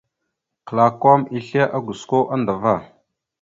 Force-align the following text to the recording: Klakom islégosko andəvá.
Klakom 0.71 1.25
islégosko 1.41 2.23
andəvá. 2.39 2.75